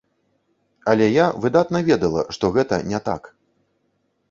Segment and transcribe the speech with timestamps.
[0.93, 3.23] Але я выдатна ведала, што гэта не так.